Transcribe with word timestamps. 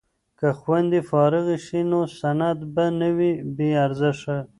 که 0.39 0.47
خویندې 0.59 0.99
فارغې 1.09 1.57
شي 1.65 1.81
نو 1.91 2.01
سند 2.19 2.59
به 2.73 2.85
نه 2.99 3.09
وي 3.17 3.31
بې 3.55 3.69
ارزښته. 3.85 4.37